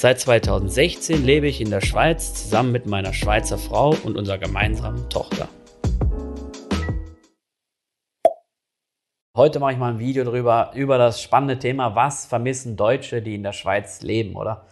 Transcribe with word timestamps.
Seit 0.00 0.20
2016 0.20 1.24
lebe 1.24 1.48
ich 1.48 1.60
in 1.60 1.70
der 1.70 1.80
Schweiz 1.80 2.32
zusammen 2.32 2.70
mit 2.70 2.86
meiner 2.86 3.12
Schweizer 3.12 3.58
Frau 3.58 3.96
und 4.04 4.16
unserer 4.16 4.38
gemeinsamen 4.38 5.10
Tochter. 5.10 5.48
Heute 9.34 9.58
mache 9.58 9.72
ich 9.72 9.78
mal 9.78 9.94
ein 9.94 9.98
Video 9.98 10.22
darüber, 10.22 10.70
über 10.76 10.98
das 10.98 11.20
spannende 11.20 11.58
Thema, 11.58 11.96
was 11.96 12.26
vermissen 12.26 12.76
Deutsche, 12.76 13.22
die 13.22 13.34
in 13.34 13.42
der 13.42 13.52
Schweiz 13.52 14.00
leben, 14.02 14.36
oder? 14.36 14.68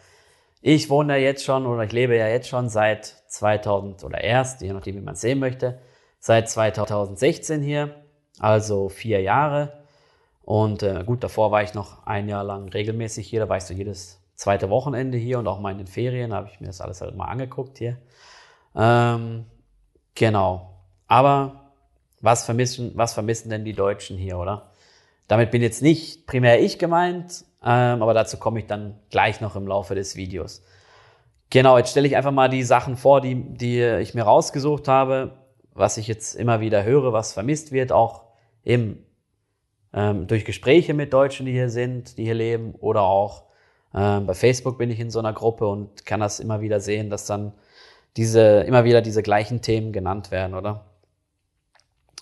Ich 0.61 0.91
wohne 0.91 1.15
ja 1.15 1.19
jetzt 1.19 1.45
schon 1.45 1.67
oder 1.67 1.83
ich 1.83 1.93
lebe 1.93 2.17
ja 2.17 2.29
jetzt 2.29 2.47
schon 2.49 2.69
seit 2.69 3.07
2000 3.27 4.05
oder 4.05 4.21
erst, 4.21 4.61
je 4.61 4.73
nachdem, 4.73 4.95
wie 4.95 5.01
man 5.01 5.15
es 5.15 5.23
sehen 5.23 5.41
möchte, 5.41 5.81
seit 6.21 6.49
2016 6.49 7.63
hier, 7.63 7.97
also 8.39 8.89
vier 8.89 9.21
Jahre. 9.23 9.73
Und 10.43 10.85
äh, 10.85 11.03
gut, 11.05 11.25
davor 11.25 11.51
war 11.51 11.65
ich 11.65 11.75
noch 11.75 12.07
ein 12.07 12.29
Jahr 12.29 12.45
lang 12.45 12.69
regelmäßig 12.69 13.27
hier, 13.27 13.41
da 13.41 13.49
war 13.49 13.57
ich 13.57 13.65
so 13.65 13.75
jedes 13.75 14.21
zweite 14.37 14.71
Wochenende 14.71 15.19
hier 15.19 15.39
und 15.39 15.49
auch 15.49 15.59
mal 15.59 15.73
in 15.73 15.79
den 15.79 15.87
Ferien 15.87 16.33
habe 16.33 16.49
ich 16.53 16.61
mir 16.61 16.67
das 16.67 16.81
alles 16.81 17.01
halt 17.01 17.17
mal 17.17 17.27
angeguckt 17.27 17.79
hier. 17.79 17.97
Ähm, 18.77 19.47
genau. 20.15 20.79
Aber 21.07 21.73
was 22.21 22.45
vermissen, 22.45 22.93
was 22.95 23.15
vermissen 23.15 23.51
denn 23.51 23.65
die 23.65 23.73
Deutschen 23.73 24.17
hier, 24.17 24.39
oder? 24.39 24.71
Damit 25.29 25.51
bin 25.51 25.63
jetzt 25.63 25.83
nicht 25.83 26.27
primär 26.27 26.61
ich 26.63 26.79
gemeint, 26.79 27.45
ähm, 27.65 28.03
aber 28.03 28.15
dazu 28.15 28.37
komme 28.37 28.61
ich 28.61 28.67
dann 28.67 28.99
gleich 29.11 29.41
noch 29.41 29.57
im 29.57 29.67
Laufe 29.67 29.95
des 29.95 30.15
Videos. 30.17 30.63
Genau, 31.51 31.79
jetzt 31.79 31.91
stelle 31.91 32.07
ich 32.07 32.17
einfach 32.17 32.33
mal 32.33 32.49
die 32.49 32.63
Sachen 32.63 32.97
vor, 32.97 33.21
die, 33.21 33.35
die 33.35 33.81
ich 33.81 34.15
mir 34.15 34.23
rausgesucht 34.23 34.89
habe, 34.89 35.33
was 35.73 35.97
ich 35.97 36.07
jetzt 36.09 36.35
immer 36.35 36.61
wieder 36.61 36.85
höre, 36.85 37.13
was 37.13 37.33
vermisst 37.33 37.73
wird, 37.73 37.93
auch 37.93 38.25
eben 38.65 39.05
ähm, 39.93 40.27
durch 40.27 40.45
Gespräche 40.45 40.95
mit 40.95 41.13
Deutschen, 41.13 41.47
die 41.47 41.53
hier 41.53 41.71
sind, 41.71 42.19
die 42.19 42.25
hier 42.25 42.35
leben, 42.35 42.75
oder 42.75 43.03
auch 43.03 43.46
bei 43.93 44.35
Facebook 44.35 44.79
bin 44.79 44.91
ich 44.91 45.01
in 45.01 45.11
so 45.11 45.19
einer 45.19 45.33
Gruppe 45.33 45.67
und 45.67 46.05
kann 46.05 46.21
das 46.21 46.41
immer 46.41 46.61
wieder 46.61 46.81
sehen, 46.81 47.09
dass 47.09 47.27
dann 47.27 47.53
diese, 48.17 48.61
immer 48.61 48.85
wieder 48.85 49.03
diese 49.03 49.23
gleichen 49.23 49.63
Themen 49.63 49.93
genannt 49.93 50.31
werden, 50.31 50.55
oder? 50.55 50.85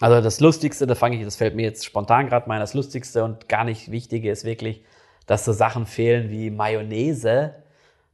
Also 0.01 0.21
das 0.21 0.41
Lustigste, 0.41 0.87
da 0.87 0.95
fange 0.95 1.17
ich, 1.17 1.25
das 1.25 1.37
fällt 1.37 1.55
mir 1.55 1.63
jetzt 1.63 1.85
spontan 1.85 2.27
gerade 2.27 2.49
mein, 2.49 2.61
das 2.61 2.75
Lustigste 2.75 3.25
und 3.25 3.49
gar 3.49 3.65
nicht 3.65 3.91
Wichtige 3.91 4.31
ist 4.31 4.45
wirklich, 4.45 4.85
dass 5.27 5.45
so 5.45 5.53
Sachen 5.53 5.87
fehlen 5.87 6.31
wie 6.31 6.51
Mayonnaise, 6.51 7.55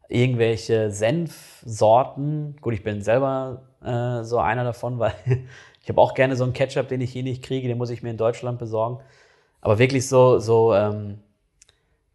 irgendwelche 0.09 0.91
Senfsorten. 0.91 2.57
Gut, 2.61 2.75
ich 2.75 2.83
bin 2.83 3.03
selber 3.03 3.63
äh, 3.83 4.25
so 4.25 4.39
einer 4.39 4.65
davon, 4.65 4.99
weil 5.01 5.15
ich 5.83 5.89
habe 5.89 6.01
auch 6.01 6.15
gerne 6.15 6.37
so 6.37 6.45
einen 6.45 6.53
Ketchup, 6.53 6.89
den 6.89 7.01
ich 7.01 7.13
hier 7.13 7.23
nicht 7.23 7.43
kriege, 7.43 7.67
den 7.67 7.79
muss 7.79 7.91
ich 7.91 8.03
mir 8.03 8.11
in 8.11 8.19
Deutschland 8.19 8.59
besorgen. 8.59 9.03
Aber 9.63 9.79
wirklich 9.79 10.07
so, 10.07 10.39
so, 10.39 10.75
ähm, 10.75 11.19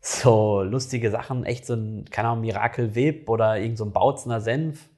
so 0.06 0.62
lustige 0.62 1.12
Sachen, 1.12 1.46
echt 1.46 1.66
so 1.66 1.74
ein, 1.74 2.06
keine 2.12 2.30
Ahnung, 2.30 2.44
Whip 2.46 3.30
oder 3.30 3.58
irgend 3.58 3.78
so 3.78 3.86
ein 3.86 3.92
Bautzener 3.92 4.42
Senf 4.42 4.90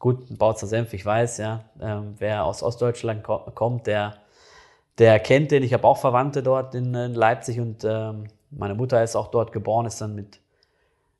Gut, 0.00 0.38
Bautzer 0.38 0.66
Senf, 0.66 0.94
ich 0.94 1.04
weiß, 1.04 1.36
ja. 1.38 1.62
Ähm, 1.78 2.14
wer 2.18 2.46
aus 2.46 2.62
Ostdeutschland 2.62 3.22
ko 3.22 3.38
kommt, 3.54 3.86
der, 3.86 4.16
der 4.96 5.20
kennt 5.20 5.50
den. 5.50 5.62
Ich 5.62 5.74
habe 5.74 5.86
auch 5.86 5.98
Verwandte 5.98 6.42
dort 6.42 6.74
in, 6.74 6.94
in 6.94 7.14
Leipzig 7.14 7.60
und 7.60 7.84
ähm, 7.84 8.24
meine 8.50 8.74
Mutter 8.74 9.02
ist 9.04 9.14
auch 9.14 9.28
dort 9.28 9.52
geboren, 9.52 9.84
ist 9.84 10.00
dann 10.00 10.14
mit, 10.14 10.40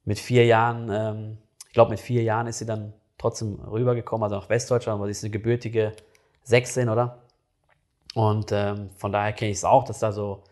mit 0.06 0.18
vier 0.18 0.46
Jahren, 0.46 0.90
ähm, 0.90 1.38
ich 1.66 1.74
glaube 1.74 1.90
mit 1.90 2.00
vier 2.00 2.22
Jahren 2.22 2.46
ist 2.46 2.58
sie 2.58 2.66
dann 2.66 2.94
trotzdem 3.18 3.60
rübergekommen, 3.60 4.24
also 4.24 4.36
nach 4.36 4.48
Westdeutschland, 4.48 4.98
aber 4.98 5.04
sie 5.04 5.12
ist 5.12 5.24
eine 5.24 5.30
gebürtige 5.30 5.92
Sächsin, 6.42 6.88
oder? 6.88 7.18
Und 8.14 8.50
ähm, 8.50 8.88
von 8.96 9.12
daher 9.12 9.34
kenne 9.34 9.50
ich 9.50 9.58
es 9.58 9.64
auch, 9.64 9.84
dass 9.84 9.98
da 9.98 10.10
so 10.10 10.42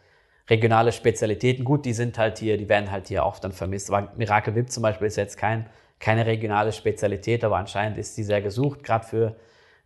regionale 0.48 0.92
Spezialitäten, 0.92 1.64
gut, 1.64 1.84
die 1.84 1.92
sind 1.92 2.19
halt 2.19 2.38
hier, 2.38 2.56
die 2.56 2.69
werden 2.69 2.91
halt 2.91 3.09
hier 3.09 3.25
oft 3.25 3.44
dann 3.44 3.53
vermisst. 3.53 3.91
Aber 3.91 4.12
Miracle 4.16 4.54
Whip 4.54 4.70
zum 4.70 4.82
Beispiel 4.82 5.06
ist 5.06 5.16
jetzt 5.16 5.36
kein 5.36 5.66
keine 5.98 6.26
regionale 6.26 6.72
Spezialität, 6.72 7.44
aber 7.44 7.56
anscheinend 7.56 7.98
ist 7.98 8.16
die 8.16 8.22
sehr 8.22 8.41
gesucht, 8.41 8.84
gerade 8.84 9.04
für 9.04 9.36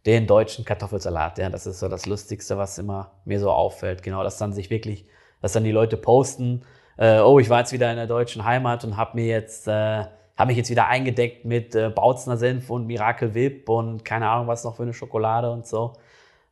den 0.04 0.26
deutschen 0.26 0.64
Kartoffelsalat. 0.64 1.38
Ja, 1.38 1.48
das 1.48 1.66
ist 1.66 1.80
so 1.80 1.88
das 1.88 2.06
Lustigste, 2.06 2.58
was 2.58 2.78
immer 2.78 3.12
mir 3.24 3.40
so 3.40 3.50
auffällt. 3.50 4.02
Genau, 4.02 4.22
dass 4.22 4.36
dann 4.36 4.52
sich 4.52 4.68
wirklich, 4.70 5.06
dass 5.40 5.52
dann 5.52 5.64
die 5.64 5.72
Leute 5.72 5.96
posten, 5.96 6.64
äh, 6.98 7.20
oh, 7.20 7.38
ich 7.38 7.48
war 7.48 7.60
jetzt 7.60 7.72
wieder 7.72 7.90
in 7.90 7.96
der 7.96 8.06
deutschen 8.06 8.44
Heimat 8.44 8.84
und 8.84 8.96
habe 8.96 9.16
mir 9.16 9.26
jetzt, 9.26 9.66
äh, 9.68 10.04
habe 10.36 10.48
mich 10.48 10.56
jetzt 10.56 10.70
wieder 10.70 10.88
eingedeckt 10.88 11.44
mit 11.44 11.74
äh, 11.74 11.88
Bautzner 11.88 12.36
Senf 12.36 12.68
und 12.68 12.86
Miracle 12.86 13.34
Whip 13.34 13.68
und 13.68 14.04
keine 14.04 14.28
Ahnung 14.28 14.48
was 14.48 14.64
noch 14.64 14.76
für 14.76 14.82
eine 14.82 14.92
Schokolade 14.92 15.50
und 15.50 15.66
so. 15.66 15.94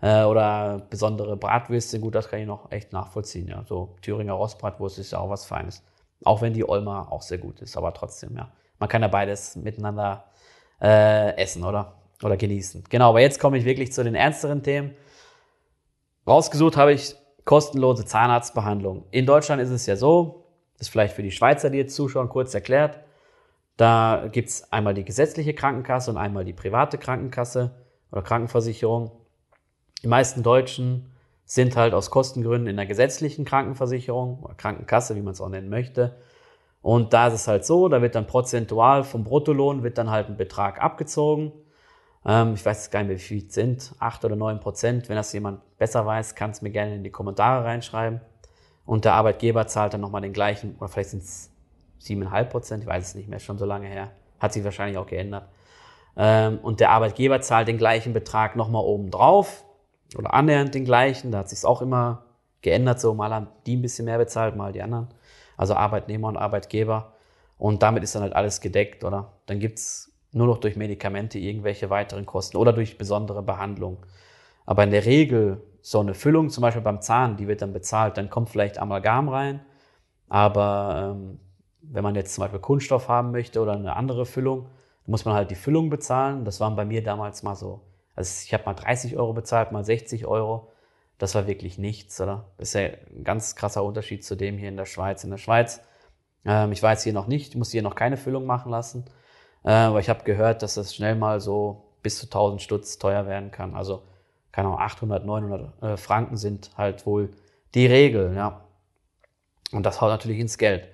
Äh, 0.03 0.25
oder 0.25 0.87
besondere 0.91 1.37
Bratwürste, 1.37 2.01
gut, 2.01 2.15
das 2.15 2.29
kann 2.29 2.41
ich 2.41 2.47
noch 2.47 2.71
echt 2.73 2.93
nachvollziehen. 2.93 3.49
Ja, 3.49 3.65
so 3.67 3.97
Thüringer 4.03 4.33
Rostbratwurst 4.35 4.99
ist 4.99 5.13
ja 5.13 5.19
auch 5.19 5.31
was 5.31 5.45
Feines. 5.45 5.83
Auch 6.25 6.43
wenn 6.43 6.53
die 6.53 6.69
Olma 6.69 7.09
auch 7.11 7.23
sehr 7.23 7.39
gut 7.39 7.61
ist, 7.61 7.77
aber 7.77 7.93
trotzdem, 7.95 8.37
ja 8.37 8.51
man 8.81 8.89
kann 8.89 9.03
ja 9.03 9.09
beides 9.09 9.55
miteinander 9.55 10.25
äh, 10.81 11.37
essen, 11.37 11.63
oder? 11.63 11.95
Oder 12.23 12.37
genießen. 12.37 12.85
Genau, 12.89 13.11
aber 13.11 13.21
jetzt 13.21 13.39
komme 13.39 13.57
ich 13.59 13.65
wirklich 13.65 13.93
zu 13.93 14.03
den 14.03 14.15
ernsteren 14.15 14.63
Themen. 14.63 14.97
Rausgesucht 16.27 16.77
habe 16.77 16.93
ich 16.93 17.15
kostenlose 17.45 18.05
Zahnarztbehandlung. 18.05 19.05
In 19.11 19.27
Deutschland 19.27 19.63
ist 19.63 19.71
es 19.71 19.87
ja 19.87 19.97
so, 19.97 20.47
das 20.77 20.89
ist 20.89 20.93
vielleicht 20.93 21.15
für 21.15 21.23
die 21.23 21.31
Schweizer, 21.31 21.71
die 21.71 21.79
jetzt 21.79 21.95
zuschauen, 21.95 22.29
kurz 22.29 22.53
erklärt. 22.55 23.01
Da 23.77 24.29
gibt's 24.31 24.71
einmal 24.73 24.93
die 24.93 25.05
gesetzliche 25.05 25.55
Krankenkasse 25.55 26.11
und 26.11 26.17
einmal 26.17 26.45
die 26.45 26.53
private 26.53 26.99
Krankenkasse 26.99 27.71
oder 28.13 28.23
Krankenversicherung. 28.23 29.13
Die 30.03 30.09
meisten 30.09 30.43
Deutschen 30.43 31.11
sind 31.45 31.77
halt 31.77 31.95
aus 31.95 32.11
Kostengründen 32.11 32.69
in 32.69 32.77
der 32.77 32.87
gesetzlichen 32.87 33.45
Krankenversicherung 33.45 34.39
oder 34.41 34.55
Krankenkasse, 34.55 35.17
wie 35.17 35.21
man 35.21 35.33
es 35.33 35.41
auch 35.41 35.49
nennen 35.49 35.69
möchte. 35.69 36.17
Und 36.81 37.13
da 37.13 37.27
ist 37.27 37.35
es 37.35 37.49
halt 37.49 37.67
so, 37.67 37.89
da 37.89 38.01
wird 38.01 38.15
dann 38.15 38.27
prozentual 38.27 39.05
vom 39.05 39.25
Bruttolohn 39.25 39.83
wird 39.83 39.99
dann 39.99 40.11
halt 40.11 40.29
ein 40.29 40.37
Betrag 40.37 40.81
abgezogen. 40.81 41.53
Ähm, 42.25 42.55
ich 42.55 42.65
weiß 42.65 42.91
gar 42.91 43.03
nicht 43.03 43.11
wie 43.11 43.19
viel 43.19 43.47
es 43.47 43.55
sind, 43.55 43.95
acht 43.99 44.25
oder 44.25 44.37
neun 44.37 44.61
Prozent. 44.61 45.09
Wenn 45.09 45.17
das 45.17 45.33
jemand 45.33 45.61
besser 45.77 46.07
weiß, 46.07 46.35
kann 46.35 46.53
es 46.53 46.63
mir 46.63 46.71
gerne 46.71 46.95
in 46.95 47.05
die 47.05 47.11
Kommentare 47.11 47.65
reinschreiben. 47.65 48.21
Und 48.87 49.05
der 49.05 49.15
Arbeitgeber 49.15 49.67
zahlt 49.67 49.93
dann 49.93 50.01
nochmal 50.01 50.23
den 50.23 50.33
gleichen, 50.33 50.77
oder 50.79 50.89
vielleicht 50.89 51.11
sind 51.11 51.23
es 51.23 51.51
siebeneinhalb 51.99 52.51
Prozent, 52.51 52.83
ich 52.83 52.89
weiß 52.89 53.09
es 53.09 53.15
nicht 53.15 53.29
mehr, 53.29 53.41
schon 53.41 53.59
so 53.59 53.67
lange 53.67 53.87
her. 53.87 54.13
Hat 54.39 54.55
sich 54.55 54.65
wahrscheinlich 54.65 54.97
auch 54.97 55.07
geändert. 55.07 55.49
Ähm, 56.17 56.59
und 56.63 56.81
der 56.81 56.91
Arbeitgeber 56.91 57.41
zahlt 57.43 57.69
den 57.69 57.77
gleichen 57.77 58.15
Betrag 58.15 58.57
nochmal 58.57 58.83
oben 58.85 59.11
drauf 59.11 59.65
oder 60.17 60.35
annähernd 60.35 60.75
den 60.75 60.85
gleichen. 60.85 61.31
Da 61.31 61.39
hat 61.39 61.49
sich 61.49 61.65
auch 61.65 61.83
immer 61.83 62.25
geändert, 62.63 63.01
so 63.01 63.15
mal 63.15 63.33
haben 63.33 63.49
die 63.67 63.77
ein 63.77 63.83
bisschen 63.83 64.05
mehr 64.05 64.19
bezahlt, 64.19 64.57
mal 64.57 64.73
die 64.73 64.83
anderen 64.83 65.09
also 65.61 65.75
Arbeitnehmer 65.75 66.29
und 66.29 66.39
Arbeitgeber. 66.39 67.13
Und 67.59 67.83
damit 67.83 68.03
ist 68.03 68.15
dann 68.15 68.23
halt 68.23 68.33
alles 68.33 68.63
gedeckt, 68.63 69.05
oder? 69.05 69.35
Dann 69.45 69.61
gibt's 69.61 70.11
nur 70.33 70.47
noch 70.47 70.57
durch 70.57 70.75
Medikamente 70.75 71.39
irgendwelche 71.39 71.91
weiteren 71.91 72.25
Kosten 72.25 72.57
oder 72.57 72.73
durch 72.73 72.97
besondere 72.97 73.43
Behandlung. 73.43 73.99
Aber 74.65 74.85
in 74.85 74.91
der 74.91 75.05
Regel 75.05 75.61
so 75.83 76.01
eine 76.01 76.15
Füllung, 76.15 76.49
zum 76.49 76.63
Beispiel 76.63 76.81
beim 76.81 77.03
Zahn, 77.03 77.37
die 77.37 77.47
wird 77.47 77.61
dann 77.61 77.75
bezahlt, 77.75 78.17
dann 78.17 78.31
kommt 78.31 78.49
vielleicht 78.49 78.79
Amalgam 78.79 79.29
rein. 79.29 79.61
Aber 80.31 81.15
ähm, 81.15 81.41
wenn 81.83 82.05
man 82.05 82.15
jetzt 82.15 82.35
zum 82.35 82.43
Beispiel 82.43 82.61
Kunststoff 82.61 83.09
haben 83.09 83.31
möchte 83.31 83.61
oder 83.61 83.73
eine 83.73 83.97
andere 83.97 84.25
Füllung, 84.25 84.67
muss 85.05 85.27
man 85.27 85.35
halt 85.35 85.51
die 85.51 85.57
Füllung 85.57 85.91
bezahlen. 85.91 86.47
Das 86.47 86.59
waren 86.61 86.75
bei 86.75 86.87
mir 86.87 87.03
damals 87.03 87.43
mal 87.43 87.55
so. 87.55 87.83
Also 88.17 88.45
ich 88.45 88.53
habe 88.53 88.65
mal 88.67 88.75
30 88.75 89.17
Euro 89.17 89.33
bezahlt, 89.33 89.73
mal 89.73 89.85
60 89.85 90.27
Euro 90.27 90.71
das 91.21 91.35
war 91.35 91.47
wirklich 91.47 91.77
nichts, 91.77 92.19
oder? 92.19 92.47
Das 92.57 92.69
ist 92.69 92.75
ja 92.75 92.89
ein 93.15 93.25
ganz 93.25 93.55
krasser 93.55 93.85
Unterschied 93.85 94.25
zu 94.25 94.37
dem 94.37 94.57
hier 94.57 94.71
in 94.71 94.79
der 94.79 94.87
Schweiz. 94.87 95.23
In 95.23 95.29
der 95.29 95.37
Schweiz, 95.37 95.83
ähm, 96.47 96.73
ich 96.73 96.83
weiß 96.83 97.05
hier 97.05 97.13
noch 97.13 97.27
nicht, 97.27 97.51
ich 97.51 97.57
muss 97.57 97.71
hier 97.71 97.83
noch 97.83 97.95
keine 97.95 98.17
Füllung 98.17 98.47
machen 98.47 98.73
lassen, 98.73 99.05
äh, 99.63 99.71
aber 99.71 100.01
ich 100.01 100.09
habe 100.09 100.25
gehört, 100.25 100.63
dass 100.63 100.75
das 100.75 100.95
schnell 100.95 101.17
mal 101.17 101.39
so 101.41 101.85
bis 102.03 102.19
zu 102.19 102.25
1000 102.25 102.63
Stutz 102.63 102.99
teuer 102.99 103.27
werden 103.27 103.51
kann. 103.51 103.77
Also, 103.77 104.03
keine 104.51 104.69
Ahnung, 104.69 104.81
800, 104.81 105.27
900 105.27 105.83
äh, 105.83 105.97
Franken 105.99 106.39
sind 106.39 106.71
halt 106.79 107.05
wohl 107.05 107.35
die 107.75 107.87
Regel, 107.87 108.35
ja. 108.35 108.65
Und 109.73 109.85
das 109.85 110.01
haut 110.01 110.09
natürlich 110.09 110.39
ins 110.39 110.57
Geld. 110.57 110.89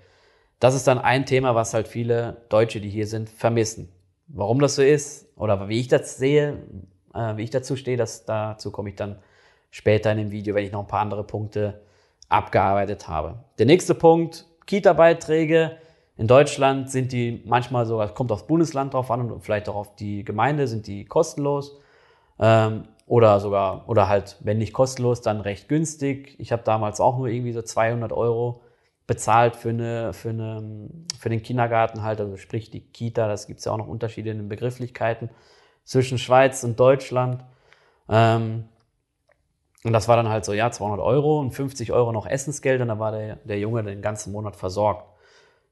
Das 0.58 0.74
ist 0.74 0.88
dann 0.88 0.98
ein 0.98 1.24
Thema, 1.24 1.54
was 1.54 1.72
halt 1.72 1.86
viele 1.86 2.42
Deutsche, 2.48 2.80
die 2.80 2.90
hier 2.90 3.06
sind, 3.06 3.30
vermissen. 3.30 3.92
Warum 4.26 4.58
das 4.58 4.74
so 4.74 4.82
ist 4.82 5.28
oder 5.36 5.68
wie 5.68 5.78
ich 5.78 5.86
das 5.86 6.16
sehe, 6.16 6.58
äh, 7.16 7.36
wie 7.36 7.42
ich 7.42 7.50
dazu 7.50 7.76
stehe, 7.76 7.96
das, 7.96 8.24
dazu 8.24 8.70
komme 8.70 8.90
ich 8.90 8.96
dann 8.96 9.18
später 9.70 10.12
in 10.12 10.18
dem 10.18 10.30
Video, 10.30 10.54
wenn 10.54 10.64
ich 10.64 10.72
noch 10.72 10.80
ein 10.80 10.86
paar 10.86 11.00
andere 11.00 11.24
Punkte 11.24 11.80
abgearbeitet 12.28 13.08
habe. 13.08 13.36
Der 13.58 13.66
nächste 13.66 13.94
Punkt, 13.94 14.46
Kita-Beiträge. 14.66 15.78
In 16.16 16.26
Deutschland 16.26 16.90
sind 16.90 17.12
die 17.12 17.42
manchmal 17.44 17.84
sogar, 17.84 18.08
kommt 18.14 18.32
aufs 18.32 18.46
Bundesland 18.46 18.94
drauf 18.94 19.10
an 19.10 19.30
und 19.30 19.42
vielleicht 19.42 19.68
auch 19.68 19.76
auf 19.76 19.96
die 19.96 20.24
Gemeinde, 20.24 20.66
sind 20.66 20.86
die 20.86 21.04
kostenlos. 21.04 21.78
Ähm, 22.40 22.88
oder 23.06 23.38
sogar, 23.38 23.88
oder 23.88 24.08
halt, 24.08 24.36
wenn 24.40 24.58
nicht 24.58 24.72
kostenlos, 24.72 25.20
dann 25.20 25.40
recht 25.40 25.68
günstig. 25.68 26.34
Ich 26.38 26.52
habe 26.52 26.62
damals 26.64 27.00
auch 27.00 27.18
nur 27.18 27.28
irgendwie 27.28 27.52
so 27.52 27.62
200 27.62 28.12
Euro 28.12 28.62
bezahlt 29.06 29.54
für, 29.54 29.68
eine, 29.68 30.12
für, 30.12 30.30
eine, 30.30 30.88
für 31.18 31.28
den 31.28 31.42
Kindergarten 31.42 32.02
halt, 32.02 32.20
also 32.20 32.36
sprich 32.36 32.70
die 32.70 32.80
Kita, 32.80 33.28
das 33.28 33.46
gibt's 33.46 33.64
ja 33.64 33.72
auch 33.72 33.76
noch 33.76 33.86
Unterschiede 33.86 34.30
in 34.30 34.38
den 34.38 34.48
Begrifflichkeiten 34.48 35.30
zwischen 35.86 36.18
Schweiz 36.18 36.62
und 36.64 36.78
Deutschland. 36.78 37.42
Ähm, 38.10 38.68
und 39.84 39.92
das 39.92 40.08
war 40.08 40.16
dann 40.16 40.28
halt 40.28 40.44
so, 40.44 40.52
ja, 40.52 40.70
200 40.70 41.00
Euro 41.00 41.38
und 41.38 41.52
50 41.52 41.92
Euro 41.92 42.12
noch 42.12 42.26
Essensgeld 42.26 42.82
und 42.82 42.88
da 42.88 42.98
war 42.98 43.12
der, 43.12 43.36
der 43.36 43.58
Junge 43.58 43.82
den 43.84 44.02
ganzen 44.02 44.32
Monat 44.32 44.56
versorgt. 44.56 45.06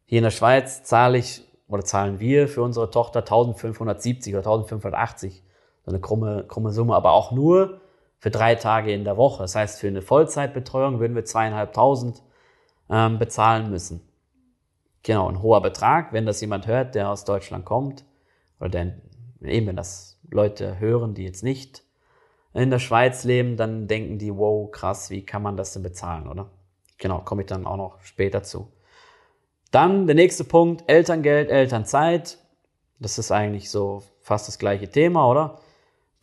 Hier 0.06 0.18
in 0.18 0.24
der 0.24 0.30
Schweiz 0.30 0.84
zahle 0.84 1.18
ich 1.18 1.42
oder 1.66 1.84
zahlen 1.84 2.20
wir 2.20 2.46
für 2.46 2.62
unsere 2.62 2.90
Tochter 2.90 3.20
1570 3.20 4.34
oder 4.34 4.40
1580 4.40 5.42
so 5.84 5.90
eine 5.90 6.00
krumme, 6.00 6.44
krumme 6.46 6.70
Summe, 6.70 6.94
aber 6.94 7.12
auch 7.12 7.32
nur 7.32 7.80
für 8.18 8.30
drei 8.30 8.54
Tage 8.54 8.92
in 8.92 9.04
der 9.04 9.16
Woche. 9.16 9.42
Das 9.42 9.54
heißt, 9.54 9.80
für 9.80 9.88
eine 9.88 10.00
Vollzeitbetreuung 10.00 11.00
würden 11.00 11.16
wir 11.16 11.24
zweieinhalbtausend 11.24 12.22
ähm, 12.88 13.18
bezahlen 13.18 13.68
müssen. 13.68 14.00
Genau, 15.02 15.28
ein 15.28 15.42
hoher 15.42 15.60
Betrag, 15.60 16.12
wenn 16.12 16.24
das 16.24 16.40
jemand 16.40 16.66
hört, 16.66 16.94
der 16.94 17.10
aus 17.10 17.24
Deutschland 17.24 17.64
kommt, 17.64 18.04
oder 18.60 18.70
der, 18.70 18.94
eben 19.42 19.66
wenn 19.66 19.76
das 19.76 20.18
Leute 20.30 20.78
hören, 20.78 21.14
die 21.14 21.24
jetzt 21.24 21.42
nicht 21.42 21.82
in 22.52 22.70
der 22.70 22.78
Schweiz 22.78 23.24
leben, 23.24 23.56
dann 23.56 23.88
denken 23.88 24.18
die, 24.18 24.34
wow, 24.34 24.70
krass, 24.70 25.10
wie 25.10 25.24
kann 25.24 25.42
man 25.42 25.56
das 25.56 25.72
denn 25.72 25.82
bezahlen, 25.82 26.28
oder? 26.28 26.50
Genau, 26.98 27.20
komme 27.20 27.42
ich 27.42 27.48
dann 27.48 27.66
auch 27.66 27.76
noch 27.76 28.00
später 28.02 28.42
zu. 28.42 28.68
Dann 29.70 30.06
der 30.06 30.14
nächste 30.14 30.44
Punkt, 30.44 30.84
Elterngeld, 30.86 31.50
Elternzeit. 31.50 32.38
Das 33.00 33.18
ist 33.18 33.32
eigentlich 33.32 33.70
so 33.70 34.02
fast 34.20 34.46
das 34.46 34.58
gleiche 34.58 34.88
Thema, 34.88 35.28
oder? 35.28 35.58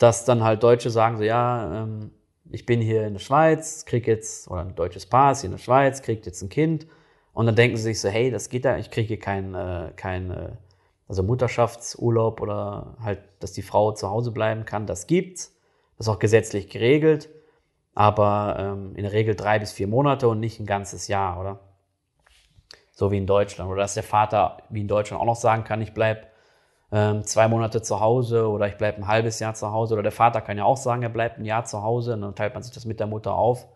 dass 0.02 0.26
dann 0.26 0.44
halt 0.44 0.64
Deutsche 0.64 0.90
sagen 0.90 1.18
so, 1.18 1.24
ja, 1.24 1.84
ähm, 1.84 2.10
ich 2.50 2.66
bin 2.66 2.82
hier 2.82 3.06
in 3.06 3.14
der 3.14 3.20
Schweiz, 3.20 3.86
krieg 3.86 4.08
jetzt, 4.08 4.50
oder 4.50 4.62
ein 4.62 4.76
deutsches 4.76 5.06
Paar 5.06 5.34
ist 5.34 5.42
hier 5.42 5.50
in 5.50 5.52
der 5.52 5.60
Schweiz, 5.60 6.02
kriegt 6.02 6.26
jetzt 6.26 6.42
ein 6.42 6.50
Kind. 6.50 6.88
Und 7.34 7.46
dann 7.46 7.56
denken 7.56 7.78
sie 7.78 7.84
sich 7.84 8.02
so, 8.02 8.10
hey, 8.10 8.32
das 8.32 8.50
geht 8.50 8.66
ja, 8.66 8.78
ich 8.78 8.90
kriege 8.90 9.08
hier 9.10 9.20
kein, 9.20 9.54
äh, 9.54 9.92
kein 9.96 10.32
äh, 10.32 10.50
also 11.12 11.24
Mutterschaftsurlaub 11.24 12.40
oder 12.40 12.96
halt, 13.04 13.20
dass 13.42 13.52
die 13.52 13.64
Frau 13.64 13.92
zu 13.92 14.10
Hause 14.10 14.32
bleiben 14.32 14.64
kann, 14.64 14.88
das 14.88 15.08
gibt's. 15.08 15.54
Das 15.98 16.08
ist 16.08 16.10
auch 16.10 16.20
gesetzlich 16.20 16.70
geregelt, 16.70 17.28
aber 17.94 18.56
ähm, 18.58 18.96
in 18.96 19.04
der 19.04 19.12
Regel 19.12 19.36
drei 19.36 19.60
bis 19.60 19.74
vier 19.74 19.88
Monate 19.88 20.30
und 20.30 20.40
nicht 20.40 20.62
ein 20.62 20.66
ganzes 20.66 21.10
Jahr, 21.10 21.38
oder? 21.38 21.60
So 22.94 23.12
wie 23.12 23.18
in 23.18 23.28
Deutschland. 23.28 23.70
Oder 23.70 23.82
dass 23.82 23.96
der 23.96 24.04
Vater, 24.04 24.60
wie 24.70 24.80
in 24.80 24.88
Deutschland, 24.88 25.22
auch 25.22 25.26
noch 25.26 25.36
sagen 25.36 25.66
kann, 25.66 25.82
ich 25.82 25.94
bleib 25.94 26.32
ähm, 26.94 27.26
zwei 27.26 27.50
Monate 27.50 27.82
zu 27.82 28.00
Hause 28.00 28.48
oder 28.48 28.70
ich 28.70 28.78
bleibe 28.78 29.00
ein 29.00 29.08
halbes 29.10 29.42
Jahr 29.42 29.54
zu 29.54 29.70
Hause. 29.74 29.96
Oder 29.96 30.04
der 30.04 30.14
Vater 30.14 30.40
kann 30.40 30.58
ja 30.58 30.64
auch 30.64 30.78
sagen, 30.78 31.04
er 31.04 31.10
bleibt 31.10 31.40
ein 31.40 31.46
Jahr 31.46 31.66
zu 31.66 31.84
Hause 31.84 32.14
und 32.14 32.22
dann 32.22 32.36
teilt 32.36 32.54
man 32.54 32.64
sich 32.64 32.74
das 32.74 32.86
mit 32.86 33.02
der 33.02 33.08
Mutter 33.08 33.36
auf. 33.36 33.68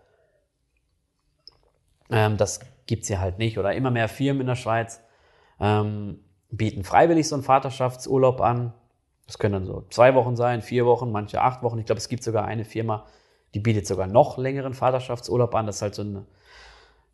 Ähm, 2.09 2.37
das 2.37 2.61
gibt's 2.87 3.09
hier 3.09 3.19
halt 3.19 3.39
nicht. 3.39 3.59
Oder 3.59 3.73
immer 3.73 3.91
mehr 3.91 4.07
Firmen 4.07 4.39
in 4.39 4.47
der 4.47 4.55
Schweiz 4.55 5.01
ähm, 5.59 6.21
bieten 6.51 6.83
freiwillig 6.83 7.27
so 7.27 7.35
einen 7.35 7.43
Vaterschaftsurlaub 7.43 8.41
an. 8.41 8.73
Das 9.25 9.39
können 9.39 9.53
dann 9.53 9.65
so 9.65 9.85
zwei 9.89 10.13
Wochen 10.15 10.35
sein, 10.35 10.61
vier 10.61 10.85
Wochen, 10.85 11.11
manche 11.11 11.41
acht 11.41 11.63
Wochen. 11.63 11.79
Ich 11.79 11.85
glaube, 11.85 11.99
es 11.99 12.09
gibt 12.09 12.23
sogar 12.23 12.45
eine 12.45 12.65
Firma, 12.65 13.05
die 13.53 13.59
bietet 13.59 13.87
sogar 13.87 14.07
noch 14.07 14.37
längeren 14.37 14.73
Vaterschaftsurlaub 14.73 15.55
an. 15.55 15.65
Das 15.65 15.77
ist 15.77 15.81
halt 15.81 15.95
so 15.95 16.03
eine 16.03 16.25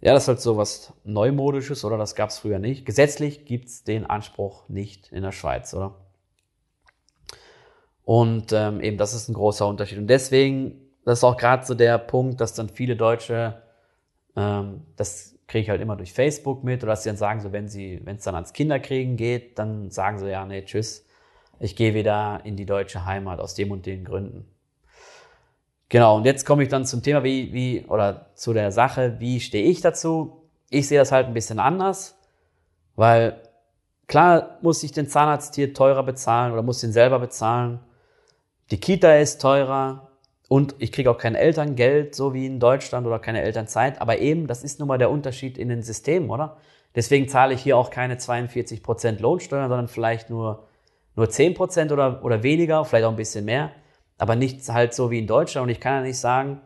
ja, 0.01 0.13
das 0.13 0.24
ist 0.24 0.28
halt 0.28 0.42
so 0.42 0.57
was 0.57 0.94
Neumodisches, 1.04 1.86
oder? 1.86 1.98
Das 1.98 2.16
gab 2.16 2.30
es 2.30 2.39
früher 2.39 2.57
nicht. 2.57 2.86
Gesetzlich 2.86 3.45
gibt 3.45 3.68
es 3.68 3.83
den 3.83 4.07
Anspruch 4.07 4.68
nicht 4.68 5.12
in 5.12 5.22
der 5.22 5.31
Schweiz, 5.31 5.74
oder? 5.75 5.95
Und 8.04 8.51
ähm, 8.51 8.81
eben, 8.81 8.98
das 8.98 9.13
ist 9.13 9.30
ein 9.30 9.36
großer 9.36 9.68
Unterschied. 9.68 10.00
Und 10.00 10.07
deswegen, 10.07 10.81
das 11.06 11.19
ist 11.19 11.24
auch 11.24 11.38
gerade 11.38 11.66
so 11.66 11.75
der 11.75 12.00
Punkt, 12.00 12.42
dass 12.42 12.56
dann 12.56 12.69
viele 12.69 12.95
Deutsche, 12.95 13.62
ähm, 14.36 14.81
das 14.95 15.36
kriege 15.51 15.63
ich 15.63 15.69
halt 15.69 15.81
immer 15.81 15.98
durch 15.98 16.13
Facebook 16.13 16.63
mit, 16.63 16.81
oder 16.81 16.94
dass 16.94 17.03
sie 17.03 17.09
dann 17.09 17.18
sagen, 17.18 17.42
so 17.42 17.51
wenn 17.51 17.68
sie, 17.68 18.00
wenn 18.06 18.15
es 18.15 18.24
dann 18.24 18.36
ans 18.36 18.53
Kinderkriegen 18.53 19.18
geht, 19.18 19.59
dann 19.59 19.92
sagen 19.92 20.18
sie, 20.18 20.30
ja, 20.30 20.45
nee, 20.45 20.63
tschüss, 20.63 21.06
ich 21.59 21.75
gehe 21.75 21.94
wieder 21.94 22.39
in 22.45 22.56
die 22.56 22.65
deutsche 22.65 23.06
Heimat 23.06 23.42
aus 23.42 23.53
dem 23.53 23.69
und 23.71 23.86
den 23.86 24.06
Gründen. 24.06 24.45
Genau, 25.89 26.15
und 26.15 26.25
jetzt 26.25 26.45
komme 26.45 26.63
ich 26.63 26.69
dann 26.69 26.86
zum 26.86 27.03
Thema, 27.03 27.25
wie, 27.25 27.51
wie, 27.51 27.86
oder 27.86 28.27
zu 28.33 28.53
der 28.53 28.71
Sache, 28.71 29.18
wie 29.19 29.42
stehe 29.42 29.65
ich 29.65 29.81
dazu? 29.81 30.42
Ich 30.69 30.88
sehe 30.88 31.00
das 31.00 31.12
halt 31.12 31.27
ein 31.27 31.33
bisschen 31.33 31.59
anders, 31.59 32.18
weil 32.95 33.42
klar 34.07 34.57
muss 34.62 34.81
ich 34.83 34.94
den 34.94 35.09
Zahnarzt 35.09 35.56
hier 35.56 35.74
teurer 35.74 36.04
bezahlen 36.04 36.54
oder 36.54 36.62
muss 36.62 36.81
ihn 36.81 36.94
selber 36.94 37.19
bezahlen. 37.19 37.81
Die 38.71 38.80
Kita 38.80 39.15
ist 39.15 39.42
teurer 39.42 40.11
und 40.51 40.75
ich 40.80 40.92
kriege 40.92 41.09
auch 41.09 41.18
kein 41.18 41.36
Elterngeld, 41.36 42.13
so 42.13 42.33
wie 42.33 42.45
in 42.45 42.59
Deutschland 42.59 43.07
oder 43.07 43.19
keine 43.19 43.42
Elternzeit. 43.42 44.01
Aber 44.01 44.19
eben, 44.19 44.48
das 44.48 44.63
ist 44.63 44.80
nun 44.80 44.88
mal 44.88 44.98
der 44.98 45.09
Unterschied 45.09 45.57
in 45.57 45.69
den 45.69 45.81
Systemen, 45.81 46.30
oder? 46.30 46.57
Deswegen 46.94 47.30
zahle 47.30 47.53
ich 47.53 47.62
hier 47.62 47.77
auch 47.77 47.89
keine 47.89 48.18
42 48.18 48.83
Prozent 48.83 49.21
Lohnsteuer, 49.21 49.69
sondern 49.69 49.88
vielleicht 49.88 50.30
nur, 50.30 50.68
nur 51.15 51.30
10 51.30 51.53
Prozent 51.53 51.92
oder, 51.92 52.25
oder 52.25 52.44
weniger, 52.44 52.83
vielleicht 52.83 53.06
auch 53.06 53.12
ein 53.12 53.15
bisschen 53.15 53.45
mehr 53.45 53.71
aber 54.21 54.36
nicht 54.36 54.69
halt 54.69 54.94
so 54.94 55.09
wie 55.09 55.18
in 55.18 55.25
Deutschland. 55.25 55.63
Und 55.63 55.71
ich 55.71 55.80
kann 55.80 55.95
ja 55.95 56.01
nicht 56.01 56.19
sagen, 56.19 56.62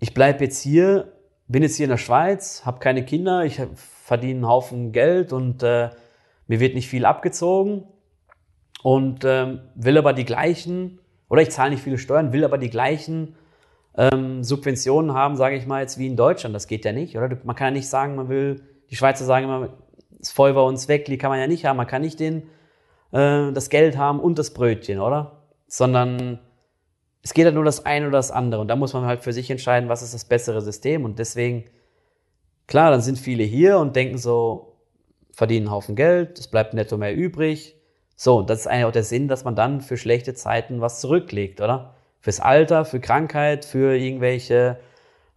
ich 0.00 0.14
bleibe 0.14 0.44
jetzt 0.44 0.62
hier, 0.62 1.12
bin 1.46 1.62
jetzt 1.62 1.76
hier 1.76 1.84
in 1.84 1.90
der 1.90 1.98
Schweiz, 1.98 2.64
habe 2.64 2.78
keine 2.78 3.04
Kinder, 3.04 3.44
ich 3.44 3.60
verdiene 3.74 4.32
einen 4.32 4.48
Haufen 4.48 4.90
Geld 4.92 5.34
und 5.34 5.62
äh, 5.62 5.90
mir 6.46 6.60
wird 6.60 6.74
nicht 6.74 6.88
viel 6.88 7.04
abgezogen 7.04 7.84
und 8.82 9.26
ähm, 9.26 9.60
will 9.74 9.98
aber 9.98 10.14
die 10.14 10.24
gleichen, 10.24 11.00
oder 11.34 11.42
ich 11.42 11.50
zahle 11.50 11.70
nicht 11.70 11.82
viele 11.82 11.98
Steuern, 11.98 12.32
will 12.32 12.44
aber 12.44 12.58
die 12.58 12.70
gleichen 12.70 13.34
ähm, 13.98 14.44
Subventionen 14.44 15.14
haben, 15.14 15.34
sage 15.34 15.56
ich 15.56 15.66
mal 15.66 15.80
jetzt, 15.80 15.98
wie 15.98 16.06
in 16.06 16.14
Deutschland. 16.14 16.54
Das 16.54 16.68
geht 16.68 16.84
ja 16.84 16.92
nicht, 16.92 17.16
oder? 17.16 17.28
Man 17.42 17.56
kann 17.56 17.66
ja 17.66 17.70
nicht 17.72 17.88
sagen, 17.88 18.14
man 18.14 18.28
will, 18.28 18.62
die 18.88 18.94
Schweizer 18.94 19.24
sagen 19.24 19.46
immer, 19.46 19.70
ist 20.20 20.30
voll 20.30 20.54
bei 20.54 20.60
uns 20.60 20.86
weg, 20.86 21.06
die 21.06 21.18
kann 21.18 21.30
man 21.30 21.40
ja 21.40 21.48
nicht 21.48 21.64
haben. 21.64 21.76
Man 21.76 21.88
kann 21.88 22.02
nicht 22.02 22.20
den, 22.20 22.44
äh, 23.10 23.50
das 23.50 23.68
Geld 23.68 23.98
haben 23.98 24.20
und 24.20 24.38
das 24.38 24.54
Brötchen, 24.54 25.00
oder? 25.00 25.42
Sondern 25.66 26.38
es 27.24 27.34
geht 27.34 27.46
halt 27.46 27.56
nur 27.56 27.64
das 27.64 27.84
eine 27.84 28.06
oder 28.06 28.18
das 28.18 28.30
andere. 28.30 28.60
Und 28.60 28.68
da 28.68 28.76
muss 28.76 28.92
man 28.92 29.04
halt 29.04 29.24
für 29.24 29.32
sich 29.32 29.50
entscheiden, 29.50 29.88
was 29.88 30.02
ist 30.02 30.14
das 30.14 30.26
bessere 30.26 30.60
System. 30.60 31.04
Und 31.04 31.18
deswegen, 31.18 31.64
klar, 32.68 32.92
dann 32.92 33.00
sind 33.00 33.18
viele 33.18 33.42
hier 33.42 33.78
und 33.78 33.96
denken 33.96 34.18
so, 34.18 34.76
verdienen 35.32 35.66
einen 35.66 35.74
Haufen 35.74 35.96
Geld, 35.96 36.38
es 36.38 36.46
bleibt 36.46 36.74
netto 36.74 36.96
mehr 36.96 37.16
übrig. 37.16 37.74
So, 38.16 38.42
das 38.42 38.60
ist 38.60 38.66
eigentlich 38.66 38.84
auch 38.84 38.92
der 38.92 39.02
Sinn, 39.02 39.28
dass 39.28 39.44
man 39.44 39.56
dann 39.56 39.80
für 39.80 39.96
schlechte 39.96 40.34
Zeiten 40.34 40.80
was 40.80 41.00
zurücklegt, 41.00 41.60
oder? 41.60 41.94
Fürs 42.20 42.40
Alter, 42.40 42.84
für 42.84 43.00
Krankheit, 43.00 43.64
für 43.64 43.96
irgendwelche, 43.96 44.78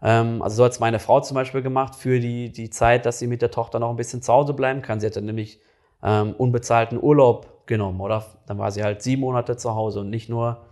ähm, 0.01 0.41
also 0.41 0.57
so 0.57 0.65
hat 0.65 0.71
es 0.73 0.79
meine 0.79 0.99
Frau 0.99 1.19
zum 1.21 1.35
Beispiel 1.35 1.61
gemacht, 1.61 1.95
für 1.95 2.19
die, 2.19 2.51
die 2.51 2.69
Zeit, 2.69 3.05
dass 3.05 3.19
sie 3.19 3.27
mit 3.27 3.41
der 3.41 3.51
Tochter 3.51 3.79
noch 3.79 3.89
ein 3.89 3.95
bisschen 3.95 4.21
zu 4.21 4.31
Hause 4.31 4.53
bleiben 4.53 4.81
kann. 4.81 4.99
Sie 4.99 5.07
hat 5.07 5.15
dann 5.15 5.25
nämlich 5.25 5.59
ähm, 6.03 6.33
unbezahlten 6.37 7.01
Urlaub 7.01 7.65
genommen, 7.67 7.99
oder? 7.99 8.25
Dann 8.45 8.57
war 8.57 8.71
sie 8.71 8.83
halt 8.83 9.01
sieben 9.01 9.21
Monate 9.21 9.57
zu 9.57 9.75
Hause 9.75 10.01
und 10.01 10.09
nicht 10.09 10.29
nur 10.29 10.65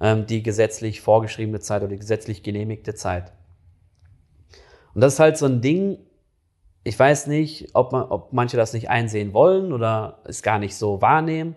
ähm, 0.00 0.26
die 0.26 0.42
gesetzlich 0.42 1.00
vorgeschriebene 1.00 1.60
Zeit 1.60 1.82
oder 1.82 1.90
die 1.90 1.98
gesetzlich 1.98 2.42
genehmigte 2.42 2.94
Zeit. 2.94 3.32
Und 4.94 5.02
das 5.02 5.14
ist 5.14 5.20
halt 5.20 5.38
so 5.38 5.46
ein 5.46 5.60
Ding, 5.60 5.98
ich 6.90 6.98
weiß 6.98 7.28
nicht, 7.28 7.68
ob, 7.74 7.92
man, 7.92 8.02
ob 8.02 8.32
manche 8.32 8.56
das 8.56 8.72
nicht 8.72 8.90
einsehen 8.90 9.32
wollen 9.32 9.72
oder 9.72 10.18
es 10.24 10.42
gar 10.42 10.58
nicht 10.58 10.74
so 10.74 11.00
wahrnehmen. 11.00 11.54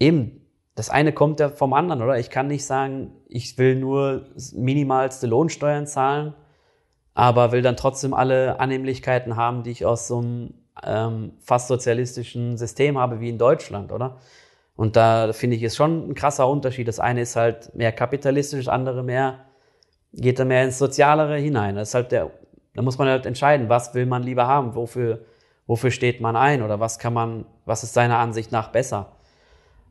Eben, 0.00 0.44
das 0.74 0.90
eine 0.90 1.12
kommt 1.12 1.38
ja 1.38 1.48
vom 1.48 1.72
anderen, 1.72 2.02
oder? 2.02 2.18
Ich 2.18 2.28
kann 2.28 2.48
nicht 2.48 2.66
sagen, 2.66 3.12
ich 3.28 3.56
will 3.56 3.76
nur 3.76 4.26
minimalste 4.52 5.28
Lohnsteuern 5.28 5.86
zahlen, 5.86 6.34
aber 7.14 7.52
will 7.52 7.62
dann 7.62 7.76
trotzdem 7.76 8.12
alle 8.12 8.58
Annehmlichkeiten 8.58 9.36
haben, 9.36 9.62
die 9.62 9.70
ich 9.70 9.86
aus 9.86 10.08
so 10.08 10.18
einem 10.18 10.54
ähm, 10.82 11.34
fast 11.38 11.68
sozialistischen 11.68 12.56
System 12.58 12.98
habe 12.98 13.20
wie 13.20 13.28
in 13.28 13.38
Deutschland, 13.38 13.92
oder? 13.92 14.18
Und 14.74 14.96
da 14.96 15.32
finde 15.32 15.54
ich, 15.54 15.62
ist 15.62 15.76
schon 15.76 16.10
ein 16.10 16.14
krasser 16.16 16.48
Unterschied. 16.48 16.88
Das 16.88 16.98
eine 16.98 17.20
ist 17.20 17.36
halt 17.36 17.76
mehr 17.76 17.92
kapitalistisch, 17.92 18.64
das 18.64 18.74
andere 18.74 19.04
mehr, 19.04 19.44
geht 20.12 20.40
da 20.40 20.44
mehr 20.44 20.64
ins 20.64 20.78
Sozialere 20.78 21.36
hinein. 21.36 21.76
Das 21.76 21.90
ist 21.90 21.94
halt 21.94 22.10
der, 22.10 22.32
da 22.80 22.84
muss 22.84 22.96
man 22.96 23.08
halt 23.08 23.26
entscheiden, 23.26 23.68
was 23.68 23.92
will 23.92 24.06
man 24.06 24.22
lieber 24.22 24.46
haben, 24.46 24.74
wofür, 24.74 25.20
wofür 25.66 25.90
steht 25.90 26.22
man 26.22 26.34
ein 26.34 26.62
oder 26.62 26.80
was 26.80 26.98
kann 26.98 27.12
man, 27.12 27.44
was 27.66 27.82
ist 27.82 27.92
seiner 27.92 28.16
Ansicht 28.16 28.52
nach 28.52 28.68
besser. 28.68 29.12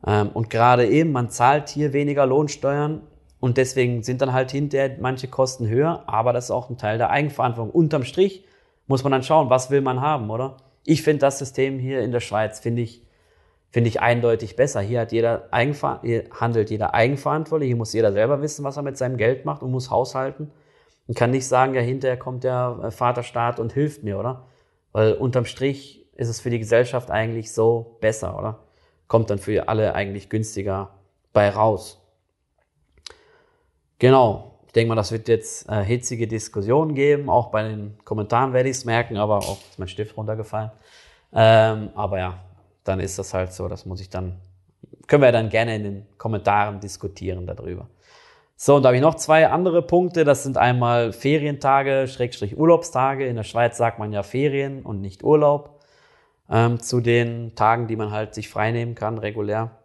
Ähm, 0.07 0.29
und 0.29 0.49
gerade 0.49 0.87
eben, 0.87 1.11
man 1.11 1.29
zahlt 1.29 1.69
hier 1.69 1.93
weniger 1.93 2.25
Lohnsteuern 2.25 3.03
und 3.39 3.57
deswegen 3.57 4.01
sind 4.01 4.23
dann 4.23 4.33
halt 4.33 4.49
hinterher 4.49 4.97
manche 4.99 5.27
Kosten 5.27 5.67
höher, 5.67 6.03
aber 6.07 6.33
das 6.33 6.45
ist 6.45 6.51
auch 6.51 6.71
ein 6.71 6.79
Teil 6.79 6.97
der 6.97 7.11
Eigenverantwortung. 7.11 7.69
Unterm 7.71 8.05
Strich 8.05 8.43
muss 8.87 9.03
man 9.03 9.11
dann 9.11 9.21
schauen, 9.21 9.51
was 9.51 9.69
will 9.69 9.81
man 9.81 10.01
haben, 10.01 10.31
oder? 10.31 10.57
Ich 10.83 11.03
finde 11.03 11.19
das 11.19 11.37
System 11.37 11.77
hier 11.77 12.01
in 12.01 12.11
der 12.11 12.21
Schweiz, 12.21 12.59
finde 12.59 12.81
ich, 12.81 13.03
finde 13.69 13.89
ich 13.89 14.01
eindeutig 14.01 14.55
besser. 14.55 14.81
Hier 14.81 15.01
hat 15.01 15.11
jeder 15.11 15.47
Eigenver 15.51 15.99
hier 16.01 16.23
handelt 16.31 16.71
jeder 16.71 16.95
eigenverantwortlich, 16.95 17.67
hier 17.67 17.77
muss 17.77 17.93
jeder 17.93 18.11
selber 18.13 18.41
wissen, 18.41 18.65
was 18.65 18.77
er 18.77 18.81
mit 18.81 18.97
seinem 18.97 19.17
Geld 19.17 19.45
macht 19.45 19.61
und 19.61 19.69
muss 19.69 19.91
haushalten 19.91 20.49
und 21.09 21.15
kann 21.15 21.31
nicht 21.31 21.47
sagen, 21.47 21.73
ja, 21.73 21.81
hinterher 21.81 22.17
kommt 22.17 22.43
der 22.43 22.81
äh, 22.83 22.91
Vaterstaat 22.91 23.59
und 23.59 23.73
hilft 23.73 24.03
mir, 24.03 24.19
oder? 24.19 24.45
Weil 24.91 25.13
unterm 25.13 25.45
Strich 25.45 26.05
ist 26.15 26.29
es 26.29 26.39
für 26.39 26.51
die 26.51 26.59
Gesellschaft 26.59 27.09
eigentlich 27.09 27.51
so 27.51 27.97
besser, 27.99 28.37
oder? 28.37 28.59
Kommt 29.07 29.31
dann 29.31 29.39
für 29.39 29.67
alle 29.67 29.95
eigentlich 29.95 30.29
günstiger 30.29 30.91
bei 31.33 31.49
raus. 31.49 31.99
Genau. 33.97 34.59
Ich 34.67 34.73
denke 34.73 34.89
mal, 34.89 34.95
das 34.95 35.11
wird 35.11 35.27
jetzt 35.29 35.67
äh, 35.67 35.83
hitzige 35.83 36.27
Diskussionen 36.27 36.93
geben. 36.93 37.27
Auch 37.27 37.49
bei 37.49 37.63
den 37.63 37.97
Kommentaren 38.05 38.53
werde 38.53 38.69
ich 38.69 38.77
es 38.77 38.85
merken, 38.85 39.17
aber 39.17 39.39
auch 39.39 39.57
ist 39.67 39.79
mein 39.79 39.87
Stift 39.87 40.15
runtergefallen. 40.15 40.69
Ähm, 41.33 41.89
aber 41.95 42.19
ja, 42.19 42.39
dann 42.83 42.99
ist 42.99 43.17
das 43.17 43.33
halt 43.33 43.51
so. 43.51 43.67
Das 43.67 43.87
muss 43.87 43.99
ich 43.99 44.11
dann, 44.11 44.39
können 45.07 45.23
wir 45.23 45.31
dann 45.31 45.49
gerne 45.49 45.75
in 45.75 45.83
den 45.83 46.05
Kommentaren 46.19 46.79
diskutieren 46.79 47.47
darüber. 47.47 47.87
So, 48.61 48.75
und 48.75 48.83
da 48.83 48.89
habe 48.89 48.97
ich 48.97 49.01
noch 49.01 49.15
zwei 49.15 49.47
andere 49.47 49.81
Punkte. 49.81 50.25
Das 50.25 50.43
sind 50.43 50.57
einmal 50.57 51.13
Ferientage, 51.13 52.09
Schrägstrich 52.09 52.57
Urlaubstage. 52.57 53.25
In 53.25 53.37
der 53.37 53.45
Schweiz 53.45 53.77
sagt 53.77 53.99
man 53.99 54.11
ja 54.11 54.21
Ferien 54.21 54.81
und 54.81 54.99
nicht 54.99 55.23
Urlaub. 55.23 55.79
Ähm, 56.49 56.81
zu 56.81 56.99
den 56.99 57.55
Tagen, 57.55 57.87
die 57.87 57.95
man 57.95 58.11
halt 58.11 58.33
sich 58.33 58.49
freinehmen 58.49 58.95
kann, 58.95 59.17
regulär. 59.17 59.79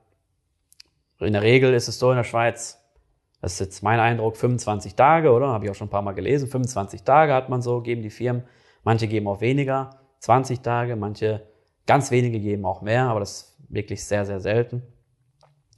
In 1.20 1.34
der 1.34 1.42
Regel 1.42 1.72
ist 1.72 1.86
es 1.86 2.00
so 2.00 2.10
in 2.10 2.16
der 2.16 2.24
Schweiz, 2.24 2.84
das 3.40 3.52
ist 3.52 3.60
jetzt 3.60 3.82
mein 3.84 4.00
Eindruck, 4.00 4.36
25 4.36 4.96
Tage, 4.96 5.30
oder? 5.30 5.50
Habe 5.50 5.66
ich 5.66 5.70
auch 5.70 5.76
schon 5.76 5.86
ein 5.86 5.90
paar 5.90 6.02
Mal 6.02 6.14
gelesen. 6.14 6.48
25 6.48 7.04
Tage 7.04 7.32
hat 7.32 7.48
man 7.48 7.62
so, 7.62 7.80
geben 7.80 8.02
die 8.02 8.10
Firmen. 8.10 8.42
Manche 8.82 9.06
geben 9.06 9.28
auch 9.28 9.40
weniger, 9.40 10.00
20 10.18 10.62
Tage, 10.62 10.96
manche 10.96 11.46
ganz 11.86 12.10
wenige 12.10 12.40
geben 12.40 12.64
auch 12.64 12.82
mehr, 12.82 13.04
aber 13.04 13.20
das 13.20 13.30
ist 13.30 13.56
wirklich 13.68 14.04
sehr, 14.04 14.26
sehr 14.26 14.40
selten. 14.40 14.82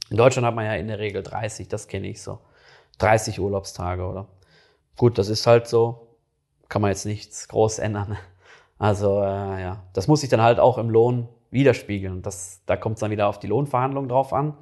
In 0.09 0.17
Deutschland 0.17 0.47
hat 0.47 0.55
man 0.55 0.65
ja 0.65 0.77
in 0.77 0.89
der 0.89 0.99
Regel 0.99 1.23
30, 1.23 1.69
das 1.69 1.89
kenne 1.89 2.09
ich 2.09 2.23
so. 2.23 2.39
30 2.99 3.41
Urlaubstage, 3.41 4.05
oder? 4.05 4.27
Gut, 4.97 5.19
das 5.19 5.29
ist 5.29 5.47
halt 5.47 5.67
so. 5.67 6.09
Kann 6.69 6.83
man 6.83 6.91
jetzt 6.91 7.07
nichts 7.07 7.49
groß 7.49 7.79
ändern. 7.79 8.17
Also 8.79 9.23
äh, 9.23 9.63
ja, 9.63 9.83
das 9.93 10.09
muss 10.09 10.21
sich 10.21 10.31
dann 10.31 10.43
halt 10.43 10.59
auch 10.59 10.79
im 10.79 10.91
Lohn 10.91 11.29
widerspiegeln. 11.51 12.23
Das, 12.23 12.63
da 12.67 12.77
kommt 12.77 12.97
es 12.97 13.01
dann 13.01 13.11
wieder 13.11 13.29
auf 13.29 13.39
die 13.39 13.47
Lohnverhandlung 13.47 14.09
drauf 14.09 14.33
an. 14.33 14.55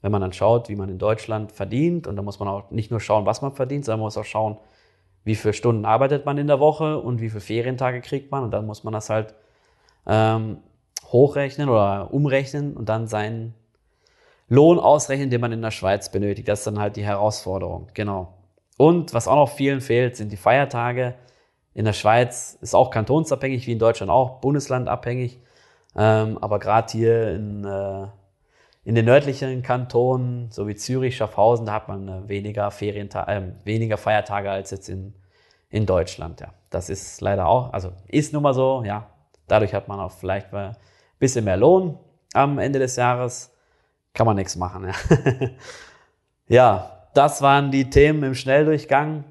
Wenn 0.00 0.12
man 0.12 0.20
dann 0.20 0.32
schaut, 0.32 0.68
wie 0.68 0.76
man 0.76 0.88
in 0.88 0.98
Deutschland 0.98 1.52
verdient, 1.52 2.06
und 2.06 2.16
da 2.16 2.22
muss 2.22 2.40
man 2.40 2.48
auch 2.48 2.70
nicht 2.70 2.90
nur 2.90 3.00
schauen, 3.00 3.26
was 3.26 3.42
man 3.42 3.52
verdient, 3.52 3.84
sondern 3.84 4.00
man 4.00 4.06
muss 4.06 4.16
auch 4.16 4.24
schauen, 4.24 4.56
wie 5.24 5.36
viele 5.36 5.54
Stunden 5.54 5.84
arbeitet 5.84 6.26
man 6.26 6.38
in 6.38 6.48
der 6.48 6.58
Woche 6.58 6.98
und 6.98 7.20
wie 7.20 7.28
viele 7.28 7.40
Ferientage 7.40 8.00
kriegt 8.00 8.30
man. 8.30 8.42
Und 8.44 8.50
dann 8.50 8.66
muss 8.66 8.82
man 8.84 8.92
das 8.92 9.10
halt 9.10 9.34
ähm, 10.06 10.58
hochrechnen 11.12 11.68
oder 11.68 12.12
umrechnen 12.12 12.76
und 12.76 12.88
dann 12.88 13.06
seinen 13.06 13.54
Lohn 14.52 14.78
ausrechnen, 14.78 15.30
den 15.30 15.40
man 15.40 15.50
in 15.52 15.62
der 15.62 15.70
Schweiz 15.70 16.10
benötigt. 16.10 16.46
Das 16.46 16.58
ist 16.58 16.66
dann 16.66 16.78
halt 16.78 16.96
die 16.96 17.04
Herausforderung. 17.04 17.88
Genau. 17.94 18.34
Und 18.76 19.14
was 19.14 19.26
auch 19.26 19.36
noch 19.36 19.48
vielen 19.48 19.80
fehlt, 19.80 20.14
sind 20.14 20.30
die 20.30 20.36
Feiertage. 20.36 21.14
In 21.72 21.86
der 21.86 21.94
Schweiz 21.94 22.58
ist 22.60 22.74
auch 22.74 22.90
kantonsabhängig, 22.90 23.66
wie 23.66 23.72
in 23.72 23.78
Deutschland 23.78 24.12
auch, 24.12 24.42
bundeslandabhängig. 24.42 25.40
Ähm, 25.96 26.36
aber 26.36 26.58
gerade 26.58 26.92
hier 26.92 27.32
in, 27.32 27.64
äh, 27.64 28.08
in 28.84 28.94
den 28.94 29.06
nördlichen 29.06 29.62
Kantonen, 29.62 30.50
so 30.50 30.68
wie 30.68 30.74
Zürich, 30.74 31.16
Schaffhausen, 31.16 31.64
da 31.64 31.72
hat 31.72 31.88
man 31.88 32.08
äh, 32.08 32.28
weniger, 32.28 32.70
Ferienta 32.70 33.24
äh, 33.28 33.52
weniger 33.64 33.96
Feiertage 33.96 34.50
als 34.50 34.70
jetzt 34.70 34.90
in, 34.90 35.14
in 35.70 35.86
Deutschland. 35.86 36.42
Ja. 36.42 36.48
Das 36.68 36.90
ist 36.90 37.22
leider 37.22 37.46
auch, 37.46 37.72
also 37.72 37.92
ist 38.06 38.34
nun 38.34 38.42
mal 38.42 38.52
so, 38.52 38.82
ja. 38.84 39.08
Dadurch 39.48 39.72
hat 39.72 39.88
man 39.88 39.98
auch 39.98 40.12
vielleicht 40.12 40.52
ein 40.52 40.76
bisschen 41.18 41.46
mehr 41.46 41.56
Lohn 41.56 41.98
am 42.34 42.58
Ende 42.58 42.78
des 42.78 42.96
Jahres 42.96 43.51
kann 44.14 44.26
man 44.26 44.36
nichts 44.36 44.56
machen. 44.56 44.88
Ja. 44.88 45.48
ja, 46.48 46.90
das 47.14 47.42
waren 47.42 47.70
die 47.70 47.90
Themen 47.90 48.22
im 48.22 48.34
Schnelldurchgang. 48.34 49.24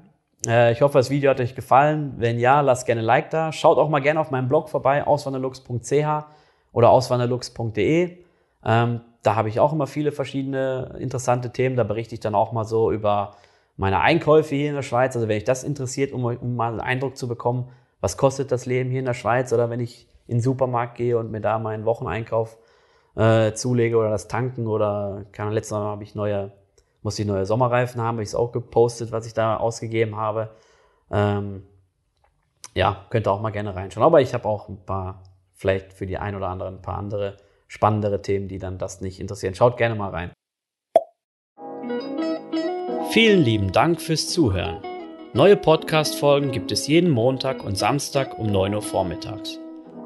Äh, 0.46 0.72
ich 0.72 0.82
hoffe, 0.82 0.98
das 0.98 1.10
Video 1.10 1.30
hat 1.30 1.40
euch 1.40 1.54
gefallen. 1.54 2.14
Wenn 2.16 2.38
ja, 2.38 2.60
lasst 2.60 2.86
gerne 2.86 3.02
ein 3.02 3.06
Like 3.06 3.30
da. 3.30 3.52
Schaut 3.52 3.78
auch 3.78 3.88
mal 3.88 4.00
gerne 4.00 4.20
auf 4.20 4.30
meinem 4.30 4.48
Blog 4.48 4.68
vorbei, 4.68 5.06
auswanderlux.ch 5.06 6.24
oder 6.72 6.90
auswanderlux.de. 6.90 8.18
Ähm, 8.64 9.00
da 9.22 9.36
habe 9.36 9.48
ich 9.48 9.60
auch 9.60 9.72
immer 9.72 9.86
viele 9.86 10.12
verschiedene 10.12 10.96
interessante 10.98 11.50
Themen. 11.50 11.76
Da 11.76 11.84
berichte 11.84 12.14
ich 12.14 12.20
dann 12.20 12.34
auch 12.34 12.52
mal 12.52 12.64
so 12.64 12.90
über 12.90 13.36
meine 13.76 14.00
Einkäufe 14.00 14.54
hier 14.54 14.70
in 14.70 14.74
der 14.74 14.82
Schweiz. 14.82 15.14
Also 15.14 15.28
wenn 15.28 15.36
euch 15.36 15.44
das 15.44 15.64
interessiert, 15.64 16.12
um, 16.12 16.24
um 16.24 16.56
mal 16.56 16.72
einen 16.72 16.80
Eindruck 16.80 17.16
zu 17.16 17.28
bekommen, 17.28 17.68
was 18.00 18.16
kostet 18.16 18.50
das 18.50 18.66
Leben 18.66 18.90
hier 18.90 18.98
in 18.98 19.06
der 19.06 19.14
Schweiz 19.14 19.52
oder 19.52 19.70
wenn 19.70 19.80
ich 19.80 20.08
in 20.26 20.38
den 20.38 20.42
Supermarkt 20.42 20.96
gehe 20.96 21.18
und 21.18 21.30
mir 21.30 21.40
da 21.40 21.58
meinen 21.58 21.84
Wocheneinkauf 21.84 22.58
äh, 23.16 23.52
zulege 23.52 23.96
oder 23.96 24.10
das 24.10 24.28
tanken 24.28 24.66
oder 24.66 25.24
keine 25.32 25.50
letztes 25.50 25.72
Mal 25.72 25.84
habe 25.84 26.02
ich 26.02 26.14
neue, 26.14 26.52
muss 27.02 27.18
ich 27.18 27.26
neue 27.26 27.46
Sommerreifen 27.46 28.00
haben, 28.00 28.16
habe 28.16 28.22
ich 28.22 28.30
es 28.30 28.34
auch 28.34 28.52
gepostet, 28.52 29.12
was 29.12 29.26
ich 29.26 29.34
da 29.34 29.56
ausgegeben 29.56 30.16
habe. 30.16 30.50
Ähm, 31.10 31.64
ja, 32.74 33.06
könnt 33.10 33.26
ihr 33.26 33.32
auch 33.32 33.40
mal 33.40 33.50
gerne 33.50 33.74
reinschauen. 33.74 34.06
Aber 34.06 34.20
ich 34.20 34.34
habe 34.34 34.48
auch 34.48 34.68
ein 34.68 34.84
paar, 34.84 35.22
vielleicht 35.54 35.92
für 35.92 36.06
die 36.06 36.18
ein 36.18 36.34
oder 36.34 36.48
anderen 36.48 36.76
ein 36.76 36.82
paar 36.82 36.96
andere 36.96 37.36
spannendere 37.68 38.22
Themen, 38.22 38.48
die 38.48 38.58
dann 38.58 38.78
das 38.78 39.00
nicht 39.00 39.20
interessieren. 39.20 39.54
Schaut 39.54 39.76
gerne 39.76 39.94
mal 39.94 40.10
rein. 40.10 40.32
Vielen 43.10 43.42
lieben 43.42 43.72
Dank 43.72 44.00
fürs 44.00 44.28
Zuhören. 44.28 44.80
Neue 45.34 45.56
Podcast-Folgen 45.56 46.50
gibt 46.50 46.72
es 46.72 46.86
jeden 46.86 47.10
Montag 47.10 47.64
und 47.64 47.76
Samstag 47.76 48.38
um 48.38 48.46
9 48.46 48.74
Uhr 48.74 48.82
vormittags. 48.82 49.61